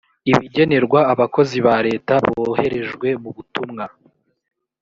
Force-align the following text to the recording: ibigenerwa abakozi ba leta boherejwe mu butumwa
ibigenerwa 0.31 0.99
abakozi 1.13 1.57
ba 1.65 1.75
leta 1.87 2.13
boherejwe 2.33 3.07
mu 3.21 3.29
butumwa 3.35 3.85